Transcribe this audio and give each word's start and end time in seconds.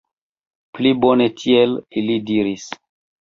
Pli 0.77 0.93
bone 1.03 1.27
tiel, 1.43 1.77
ili 2.03 2.17
diris. 2.31 2.65